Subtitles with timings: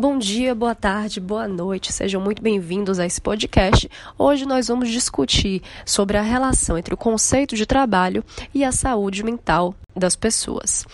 [0.00, 3.86] Bom dia, boa tarde, boa noite, sejam muito bem-vindos a esse podcast.
[4.16, 8.24] Hoje nós vamos discutir sobre a relação entre o conceito de trabalho
[8.54, 10.86] e a saúde mental das pessoas.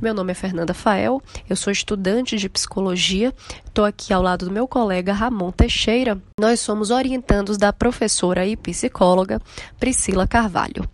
[0.00, 3.34] Meu nome é Fernanda Fael, eu sou estudante de psicologia,
[3.66, 6.18] estou aqui ao lado do meu colega Ramon Teixeira.
[6.40, 9.42] Nós somos orientandos da professora e psicóloga
[9.78, 10.88] Priscila Carvalho.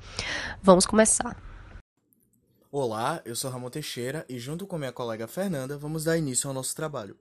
[0.61, 1.41] Vamos começar.
[2.73, 6.55] Olá, eu sou Ramon Teixeira e, junto com minha colega Fernanda, vamos dar início ao
[6.55, 7.17] nosso trabalho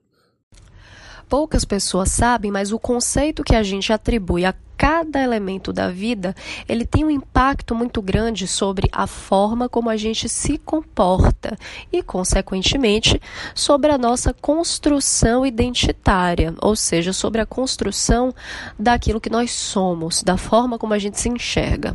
[1.30, 6.34] poucas pessoas sabem, mas o conceito que a gente atribui a cada elemento da vida,
[6.68, 11.56] ele tem um impacto muito grande sobre a forma como a gente se comporta
[11.92, 13.20] e, consequentemente,
[13.54, 18.34] sobre a nossa construção identitária, ou seja, sobre a construção
[18.76, 21.94] daquilo que nós somos, da forma como a gente se enxerga.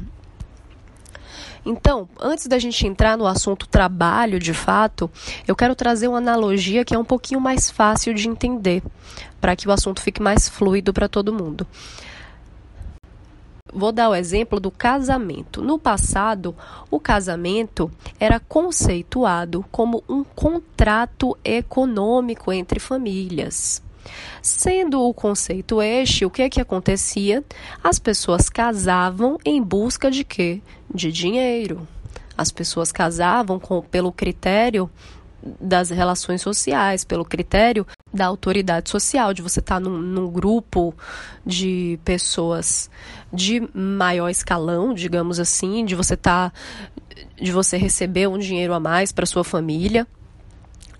[1.66, 5.10] Então, antes da gente entrar no assunto trabalho de fato,
[5.48, 8.84] eu quero trazer uma analogia que é um pouquinho mais fácil de entender,
[9.42, 11.66] para que o assunto fique mais fluido para todo mundo.
[13.74, 15.62] Vou dar o exemplo do casamento.
[15.62, 16.56] No passado,
[16.90, 23.82] o casamento era conceituado como um contrato econômico entre famílias.
[24.42, 27.44] Sendo o conceito este, o que é que acontecia?
[27.84, 30.62] As pessoas casavam em busca de quê?
[30.94, 31.88] De dinheiro.
[32.38, 34.90] As pessoas casavam com, pelo critério
[35.60, 40.94] das relações sociais, pelo critério da autoridade social, de você estar tá num, num, grupo
[41.46, 42.90] de pessoas
[43.32, 46.58] de maior escalão, digamos assim, de você estar tá,
[47.40, 50.08] de você receber um dinheiro a mais para sua família.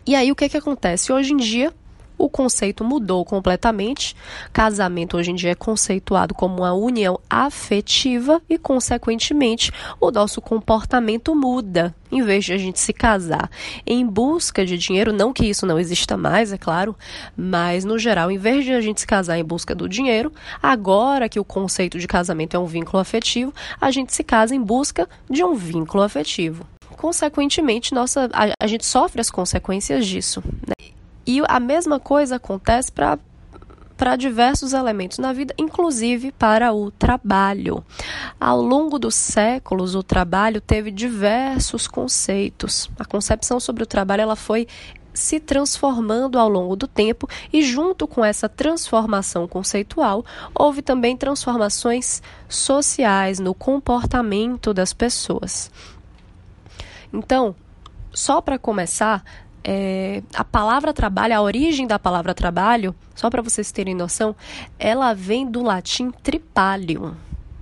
[0.06, 1.12] E aí o que que acontece?
[1.12, 1.74] Hoje em dia
[2.18, 4.16] o conceito mudou completamente.
[4.52, 11.36] Casamento hoje em dia é conceituado como uma união afetiva e, consequentemente, o nosso comportamento
[11.36, 11.96] muda.
[12.12, 13.50] Em vez de a gente se casar
[13.86, 16.96] em busca de dinheiro, não que isso não exista mais, é claro,
[17.36, 21.28] mas no geral, em vez de a gente se casar em busca do dinheiro, agora
[21.28, 25.10] que o conceito de casamento é um vínculo afetivo, a gente se casa em busca
[25.30, 26.66] de um vínculo afetivo
[26.96, 30.42] consequentemente, nossa, a, a, gente sofre as consequências disso.
[30.66, 30.95] Né?
[31.26, 33.18] E a mesma coisa acontece para
[33.98, 37.82] para diversos elementos na vida, inclusive para o trabalho.
[38.38, 42.90] Ao longo dos séculos, o trabalho teve diversos conceitos.
[43.00, 44.68] A concepção sobre o trabalho ela foi
[45.14, 52.22] se transformando ao longo do tempo e junto com essa transformação conceitual, houve também transformações
[52.50, 55.72] sociais no comportamento das pessoas.
[57.14, 57.56] Então,
[58.14, 59.24] só para começar,
[59.68, 64.36] é, a palavra trabalho, a origem da palavra trabalho, só para vocês terem noção,
[64.78, 67.16] ela vem do latim tripalium,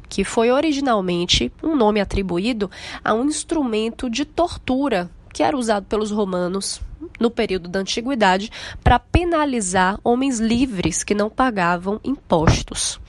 [0.10, 2.70] que foi originalmente um nome atribuído
[3.02, 6.80] a um instrumento de tortura que era usado pelos romanos
[7.20, 8.52] no período da antiguidade
[8.84, 13.00] para penalizar homens livres que não pagavam impostos.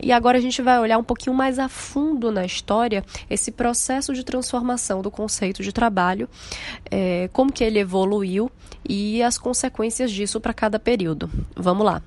[0.00, 4.12] E agora a gente vai olhar um pouquinho mais a fundo na história esse processo
[4.12, 6.28] de transformação do conceito de trabalho,
[6.90, 8.50] é, como que ele evoluiu
[8.86, 11.30] e as consequências disso para cada período.
[11.56, 12.02] Vamos lá.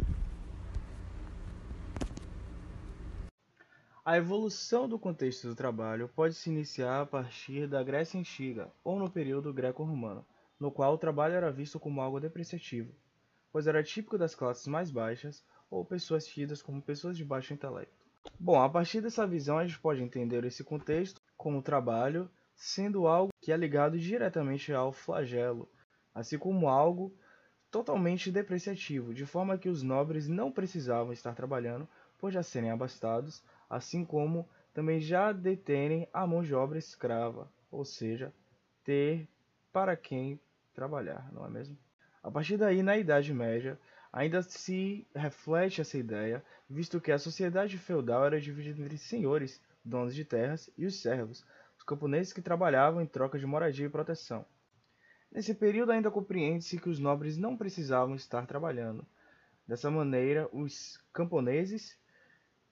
[4.07, 8.97] A evolução do contexto do trabalho pode se iniciar a partir da Grécia Antiga ou
[8.97, 10.25] no período greco-romano
[10.57, 12.95] no qual o trabalho era visto como algo depreciativo,
[13.51, 18.07] pois era típico das classes mais baixas ou pessoas tidas como pessoas de baixo intelecto.
[18.39, 23.33] Bom, a partir dessa visão a gente pode entender esse contexto como trabalho sendo algo
[23.41, 25.69] que é ligado diretamente ao flagelo,
[26.15, 27.13] assim como algo
[27.69, 31.85] totalmente depreciativo, de forma que os nobres não precisavam estar trabalhando
[32.17, 37.83] por já serem abastados, assim como também já deterem a mão de obra escrava, ou
[37.83, 38.33] seja,
[38.83, 39.27] ter
[39.73, 40.39] para quem
[40.73, 41.77] trabalhar, não é mesmo?
[42.21, 43.79] A partir daí, na Idade Média,
[44.11, 50.13] ainda se reflete essa ideia, visto que a sociedade feudal era dividida entre senhores, donos
[50.13, 51.45] de terras, e os servos,
[51.77, 54.45] os camponeses que trabalhavam em troca de moradia e proteção.
[55.31, 59.05] Nesse período ainda compreende-se que os nobres não precisavam estar trabalhando.
[59.67, 61.97] Dessa maneira, os camponeses,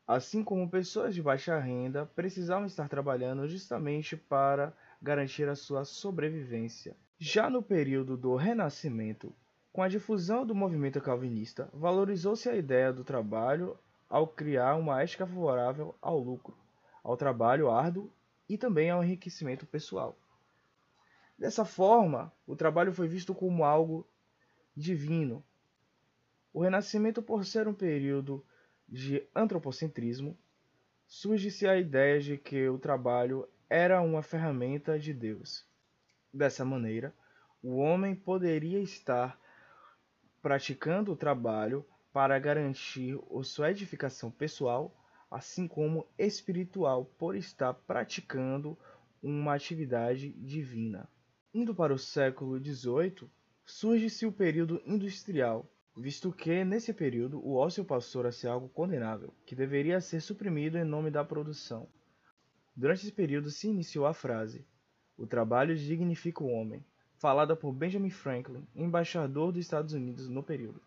[0.08, 6.96] assim como pessoas de baixa renda, precisavam estar trabalhando justamente para garantir a sua sobrevivência.
[7.18, 9.34] Já no período do Renascimento,
[9.72, 13.78] com a difusão do movimento calvinista, valorizou-se a ideia do trabalho
[14.10, 16.56] ao criar uma ética favorável ao lucro,
[17.04, 18.12] ao trabalho árduo
[18.48, 20.16] e também ao enriquecimento pessoal.
[21.38, 24.08] Dessa forma, o trabalho foi visto como algo
[24.76, 25.44] divino.
[26.54, 28.46] O Renascimento, por ser um período
[28.88, 30.38] de antropocentrismo,
[31.08, 35.66] surge-se a ideia de que o trabalho era uma ferramenta de Deus
[36.34, 37.14] Dessa maneira,
[37.64, 39.40] o homem poderia estar
[40.42, 44.96] praticando o trabalho para garantir sua edificação pessoal,
[45.32, 48.78] assim como espiritual, por estar praticando
[49.24, 51.10] uma atividade divina.
[51.54, 53.30] Indo para o século XVIII,
[53.66, 59.34] surge-se o período industrial, visto que, nesse período, o ócio passou a ser algo condenável,
[59.46, 61.88] que deveria ser suprimido em nome da produção.
[62.76, 64.66] Durante esse período se iniciou a frase:
[65.18, 66.84] O trabalho dignifica o homem,
[67.18, 70.82] falada por Benjamin Franklin, embaixador dos Estados Unidos no período.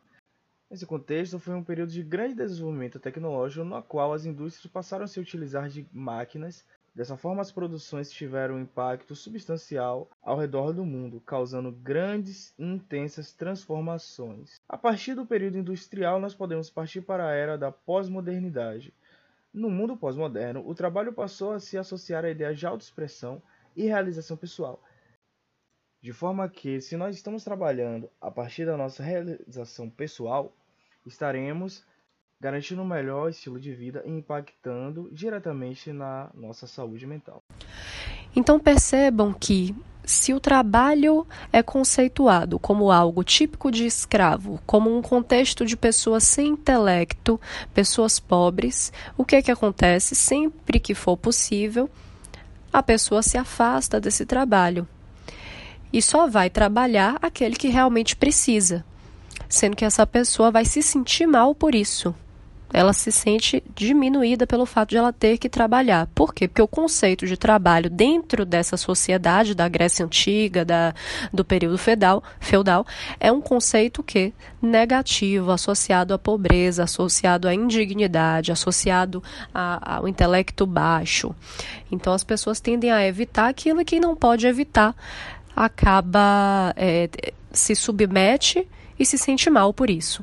[0.71, 5.09] Nesse contexto, foi um período de grande desenvolvimento tecnológico no qual as indústrias passaram a
[5.09, 6.63] se utilizar de máquinas
[6.95, 12.65] Dessa forma, as produções tiveram um impacto substancial ao redor do mundo, causando grandes e
[12.65, 14.61] intensas transformações.
[14.69, 18.93] A partir do período industrial, nós podemos partir para a era da pós-modernidade.
[19.53, 23.41] No mundo pós-moderno, o trabalho passou a se associar à ideia de autoexpressão
[23.77, 24.83] e realização pessoal.
[26.01, 30.53] De forma que, se nós estamos trabalhando a partir da nossa realização pessoal,
[31.05, 31.85] estaremos
[32.41, 37.43] garantindo um melhor estilo de vida e impactando diretamente na nossa saúde mental.
[38.35, 39.75] Então percebam que
[40.05, 46.23] se o trabalho é conceituado como algo típico de escravo, como um contexto de pessoas
[46.23, 47.41] sem intelecto,
[47.75, 50.15] pessoas pobres, o que é que acontece?
[50.15, 51.91] Sempre que for possível,
[52.73, 54.87] a pessoa se afasta desse trabalho
[55.93, 58.85] e só vai trabalhar aquele que realmente precisa,
[59.49, 62.15] sendo que essa pessoa vai se sentir mal por isso
[62.73, 66.07] ela se sente diminuída pelo fato de ela ter que trabalhar.
[66.15, 66.47] Por quê?
[66.47, 70.95] Porque o conceito de trabalho dentro dessa sociedade da Grécia Antiga, da,
[71.33, 72.87] do período feudal, feudal,
[73.19, 79.23] é um conceito que negativo, associado à pobreza, associado à indignidade, associado
[79.55, 81.35] a, ao intelecto baixo.
[81.91, 84.95] Então as pessoas tendem a evitar aquilo que não pode evitar,
[85.57, 87.09] acaba é,
[87.51, 88.67] se submete
[88.99, 90.23] e se sente mal por isso.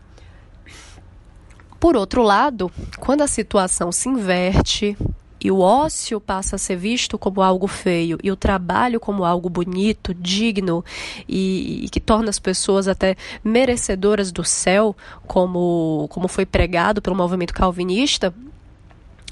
[1.85, 4.97] Por outro lado, quando a situação se inverte
[5.39, 9.51] e o ócio passa a ser visto como algo feio e o trabalho como algo
[9.51, 10.83] bonito, digno
[11.29, 14.97] e, e, que torna as pessoas até merecedoras do céu,
[15.27, 18.33] como, como foi pregado pelo movimento calvinista,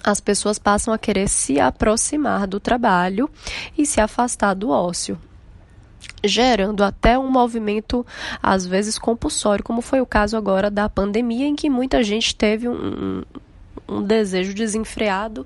[0.03, 3.27] as pessoas passam a querer se aproximar do trabalho
[3.75, 5.17] e se afastar do ócio
[6.23, 8.05] gerando até um movimento,
[8.41, 12.67] às vezes, compulsório, como foi o caso agora da pandemia, em que muita gente teve
[12.67, 13.23] um,
[13.87, 15.45] um desejo desenfreado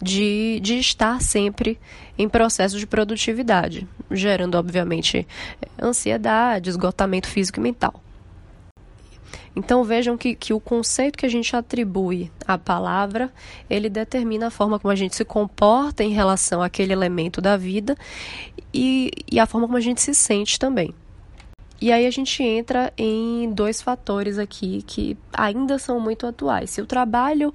[0.00, 1.78] de, de estar sempre
[2.18, 5.26] em processo de produtividade, gerando, obviamente,
[5.80, 8.03] ansiedade, esgotamento físico e mental.
[9.56, 13.32] Então vejam que, que o conceito que a gente atribui à palavra,
[13.70, 17.96] ele determina a forma como a gente se comporta em relação àquele elemento da vida
[18.72, 20.92] e, e a forma como a gente se sente também.
[21.80, 26.70] E aí a gente entra em dois fatores aqui que ainda são muito atuais.
[26.70, 27.54] Se o trabalho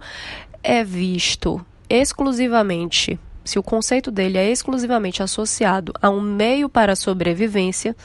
[0.63, 6.95] é visto exclusivamente, se o conceito dele é exclusivamente associado a um meio para a
[6.95, 7.95] sobrevivência,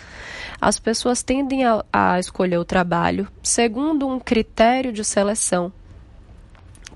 [0.61, 5.73] as pessoas tendem a, a escolher o trabalho segundo um critério de seleção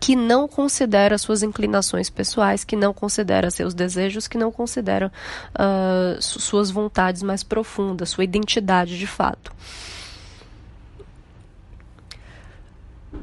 [0.01, 5.13] que não considera suas inclinações pessoais, que não considera seus desejos, que não considera
[5.55, 9.53] uh, suas vontades mais profundas, sua identidade de fato.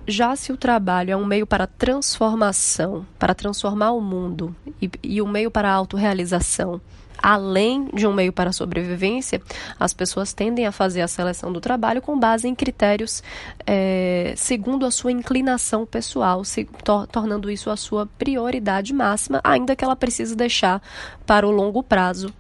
[0.08, 5.22] Já se o trabalho é um meio para transformação, para transformar o mundo, e, e
[5.22, 6.82] um meio para a autorrealização,
[7.22, 9.42] além de um meio para a sobrevivência,
[9.80, 13.24] as pessoas tendem a fazer a seleção do trabalho com base em critérios
[13.66, 19.76] é, segundo a sua inclinação pessoal, se, tor tornando isso a sua prioridade máxima, ainda
[19.76, 20.82] que ela precise deixar
[21.26, 22.34] para o longo prazo,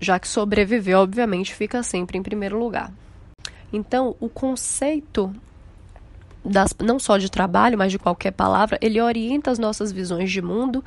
[0.00, 2.92] já que sobreviver, obviamente, fica sempre em primeiro lugar.
[3.72, 5.32] Então, o conceito
[6.44, 10.42] das, não só de trabalho, mas de qualquer palavra, ele orienta as nossas visões de
[10.42, 10.84] mundo,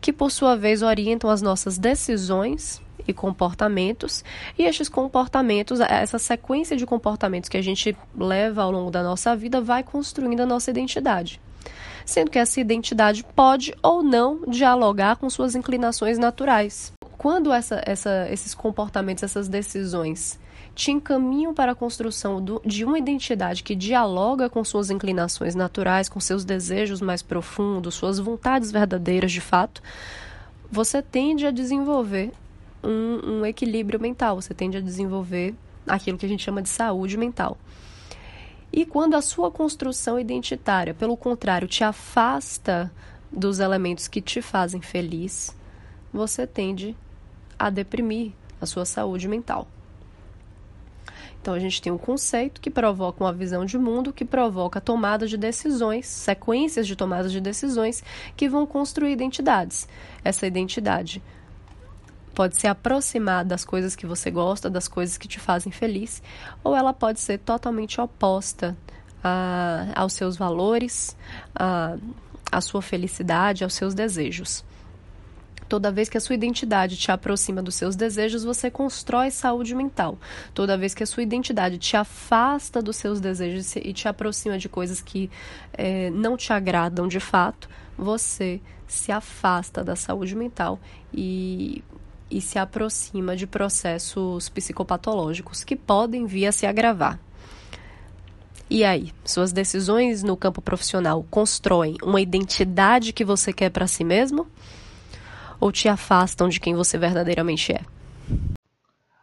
[0.00, 4.24] que por sua vez orientam as nossas decisões e comportamentos,
[4.58, 9.34] e estes comportamentos, essa sequência de comportamentos que a gente leva ao longo da nossa
[9.34, 11.40] vida, vai construindo a nossa identidade.
[12.04, 16.92] Sendo que essa identidade pode ou não dialogar com suas inclinações naturais.
[17.16, 20.38] Quando essa, essa, esses comportamentos, essas decisões
[20.78, 26.08] te encaminham para a construção do, de uma identidade que dialoga com suas inclinações naturais,
[26.08, 29.82] com seus desejos mais profundos, suas vontades verdadeiras de fato,
[30.70, 32.30] você tende a desenvolver
[32.80, 35.52] um, um equilíbrio mental, você tende a desenvolver
[35.84, 37.58] aquilo que a gente chama de saúde mental.
[38.72, 42.88] E quando a sua construção identitária, pelo contrário, te afasta
[43.32, 45.56] dos elementos que te fazem feliz,
[46.12, 46.94] você tende
[47.58, 48.30] a deprimir
[48.60, 49.66] a sua saúde mental.
[51.40, 55.26] Então a gente tem um conceito que provoca uma visão de mundo, que provoca tomada
[55.26, 58.02] de decisões, sequências de tomadas de decisões
[58.36, 59.88] que vão construir identidades.
[60.24, 61.22] Essa identidade
[62.34, 66.22] pode se aproximar das coisas que você gosta, das coisas que te fazem feliz,
[66.62, 68.76] ou ela pode ser totalmente oposta
[69.22, 71.16] a, aos seus valores,
[71.54, 71.96] a,
[72.50, 74.64] à sua felicidade, aos seus desejos.
[75.68, 80.18] Toda vez que a sua identidade te aproxima dos seus desejos, você constrói saúde mental.
[80.54, 84.68] Toda vez que a sua identidade te afasta dos seus desejos e te aproxima de
[84.68, 85.30] coisas que
[85.74, 90.80] é, não te agradam de fato, você se afasta da saúde mental
[91.12, 91.82] e
[92.30, 97.18] e se aproxima de processos psicopatológicos que podem vir a se agravar.
[98.70, 104.04] E aí, suas decisões no campo profissional constroem uma identidade que você quer para si
[104.04, 104.46] mesmo
[105.60, 107.80] ou te afastam de quem você verdadeiramente é?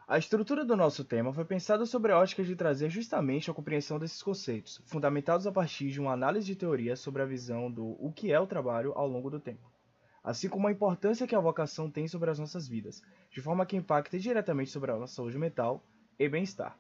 [0.08, 3.98] A estrutura do nosso tema foi pensada sobre a ótica de trazer justamente a compreensão
[3.98, 8.12] desses conceitos, fundamentados a partir de uma análise de teoria sobre a visão do o
[8.12, 9.76] que é o trabalho ao longo do tempo
[10.26, 13.78] assim como a importância que a vocação tem sobre as nossas vidas, de forma que
[13.78, 15.86] impacte diretamente sobre a nossa saúde mental
[16.18, 16.76] e bem-estar.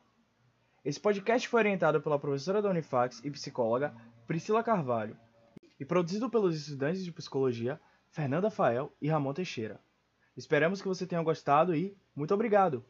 [0.84, 3.94] Esse podcast foi orientado pela professora da Unifax e psicóloga
[4.26, 5.16] Priscila Carvalho
[5.80, 7.80] e produzido pelos estudantes de psicologia
[8.16, 9.78] Fernanda Fael e Ramon Teixeira.
[10.38, 12.82] Esperamos que você tenha gostado e muito obrigado!